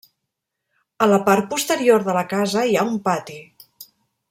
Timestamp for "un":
2.95-2.99